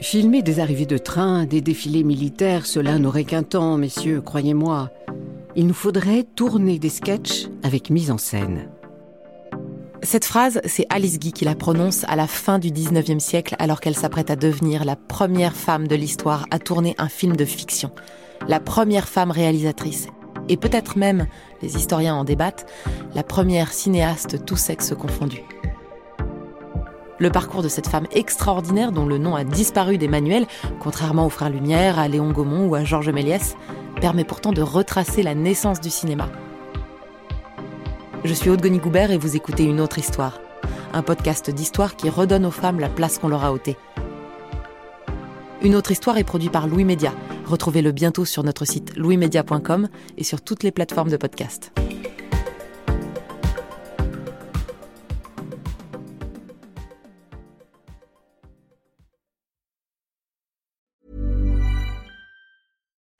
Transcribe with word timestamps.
Filmer 0.00 0.42
des 0.42 0.60
arrivées 0.60 0.86
de 0.86 0.98
train, 0.98 1.46
des 1.46 1.62
défilés 1.62 2.04
militaires, 2.04 2.66
cela 2.66 2.98
n'aurait 2.98 3.24
qu'un 3.24 3.42
temps, 3.42 3.78
messieurs, 3.78 4.20
croyez-moi. 4.20 4.90
Il 5.56 5.66
nous 5.66 5.74
faudrait 5.74 6.22
tourner 6.22 6.78
des 6.78 6.90
sketchs 6.90 7.48
avec 7.62 7.88
mise 7.88 8.10
en 8.10 8.18
scène. 8.18 8.68
Cette 10.02 10.26
phrase, 10.26 10.60
c'est 10.66 10.86
Alice 10.90 11.18
Guy 11.18 11.32
qui 11.32 11.46
la 11.46 11.54
prononce 11.54 12.04
à 12.08 12.14
la 12.14 12.26
fin 12.26 12.58
du 12.58 12.68
19e 12.68 13.18
siècle 13.18 13.56
alors 13.58 13.80
qu'elle 13.80 13.96
s'apprête 13.96 14.30
à 14.30 14.36
devenir 14.36 14.84
la 14.84 14.96
première 14.96 15.56
femme 15.56 15.88
de 15.88 15.96
l'histoire 15.96 16.44
à 16.50 16.58
tourner 16.58 16.94
un 16.98 17.08
film 17.08 17.34
de 17.34 17.46
fiction. 17.46 17.90
La 18.48 18.60
première 18.60 19.08
femme 19.08 19.30
réalisatrice. 19.30 20.08
Et 20.50 20.58
peut-être 20.58 20.98
même, 20.98 21.26
les 21.62 21.74
historiens 21.74 22.14
en 22.14 22.24
débattent, 22.24 22.66
la 23.14 23.22
première 23.22 23.72
cinéaste 23.72 24.44
tous 24.44 24.56
sexes 24.56 24.94
confondus. 24.94 25.42
Le 27.18 27.30
parcours 27.30 27.62
de 27.62 27.68
cette 27.68 27.88
femme 27.88 28.06
extraordinaire 28.12 28.92
dont 28.92 29.06
le 29.06 29.16
nom 29.16 29.34
a 29.36 29.44
disparu 29.44 29.96
des 29.96 30.08
manuels, 30.08 30.46
contrairement 30.80 31.26
aux 31.26 31.30
frères 31.30 31.48
Lumière, 31.48 31.98
à 31.98 32.08
Léon 32.08 32.30
Gaumont 32.30 32.68
ou 32.68 32.74
à 32.74 32.84
Georges 32.84 33.08
Méliès, 33.08 33.56
permet 34.00 34.24
pourtant 34.24 34.52
de 34.52 34.60
retracer 34.60 35.22
la 35.22 35.34
naissance 35.34 35.80
du 35.80 35.88
cinéma. 35.88 36.28
Je 38.24 38.34
suis 38.34 38.50
Aude 38.50 38.60
Goubert 38.66 39.10
et 39.10 39.18
vous 39.18 39.34
écoutez 39.34 39.64
Une 39.64 39.80
autre 39.80 39.98
histoire, 39.98 40.40
un 40.92 41.02
podcast 41.02 41.50
d'histoire 41.50 41.96
qui 41.96 42.10
redonne 42.10 42.44
aux 42.44 42.50
femmes 42.50 42.80
la 42.80 42.88
place 42.88 43.18
qu'on 43.18 43.28
leur 43.28 43.44
a 43.44 43.52
ôtée. 43.52 43.76
Une 45.62 45.74
autre 45.74 45.92
histoire 45.92 46.18
est 46.18 46.24
produit 46.24 46.50
par 46.50 46.68
Louis 46.68 46.84
Média. 46.84 47.12
Retrouvez-le 47.46 47.92
bientôt 47.92 48.24
sur 48.24 48.42
notre 48.42 48.66
site 48.66 48.94
louismedia.com 48.96 49.88
et 50.18 50.24
sur 50.24 50.42
toutes 50.42 50.62
les 50.62 50.70
plateformes 50.70 51.10
de 51.10 51.16
podcast. 51.16 51.72